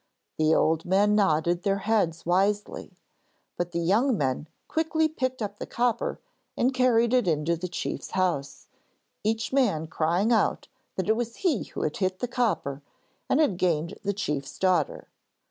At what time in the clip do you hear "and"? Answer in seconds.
6.57-6.73, 13.29-13.39